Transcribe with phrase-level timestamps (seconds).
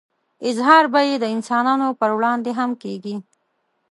[0.49, 3.15] اظهار به يې د انسانانو په وړاندې هم کېږي.